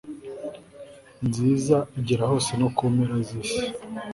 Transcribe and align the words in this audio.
nziza 1.27 1.77
igera 1.99 2.23
hose 2.31 2.51
no 2.61 2.67
ku 2.75 2.83
mpera 2.93 3.15
z'isi 3.27 3.63